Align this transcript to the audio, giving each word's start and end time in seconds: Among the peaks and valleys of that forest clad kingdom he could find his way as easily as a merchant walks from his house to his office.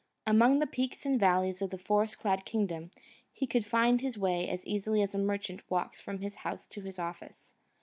Among 0.25 0.57
the 0.57 0.65
peaks 0.65 1.05
and 1.05 1.19
valleys 1.19 1.61
of 1.61 1.69
that 1.69 1.79
forest 1.81 2.17
clad 2.17 2.43
kingdom 2.43 2.89
he 3.31 3.45
could 3.45 3.63
find 3.63 4.01
his 4.01 4.17
way 4.17 4.49
as 4.49 4.65
easily 4.65 5.03
as 5.03 5.13
a 5.13 5.19
merchant 5.19 5.61
walks 5.69 6.01
from 6.01 6.21
his 6.21 6.37
house 6.37 6.67
to 6.69 6.81
his 6.81 6.97
office. 6.97 7.53